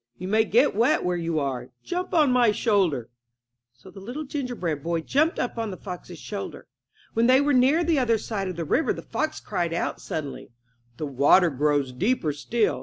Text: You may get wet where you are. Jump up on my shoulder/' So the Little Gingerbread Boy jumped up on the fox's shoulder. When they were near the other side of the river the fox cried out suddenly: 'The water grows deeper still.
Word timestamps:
You 0.17 0.27
may 0.27 0.45
get 0.45 0.75
wet 0.75 1.05
where 1.05 1.15
you 1.15 1.37
are. 1.39 1.69
Jump 1.83 2.07
up 2.15 2.15
on 2.15 2.31
my 2.31 2.49
shoulder/' 2.49 3.09
So 3.75 3.91
the 3.91 3.99
Little 3.99 4.23
Gingerbread 4.23 4.81
Boy 4.81 5.01
jumped 5.01 5.37
up 5.37 5.59
on 5.59 5.69
the 5.69 5.77
fox's 5.77 6.17
shoulder. 6.17 6.65
When 7.13 7.27
they 7.27 7.39
were 7.39 7.53
near 7.53 7.83
the 7.83 7.99
other 7.99 8.17
side 8.17 8.47
of 8.47 8.55
the 8.55 8.65
river 8.65 8.93
the 8.93 9.03
fox 9.03 9.39
cried 9.39 9.73
out 9.75 10.01
suddenly: 10.01 10.49
'The 10.97 11.05
water 11.05 11.51
grows 11.51 11.91
deeper 11.91 12.33
still. 12.33 12.79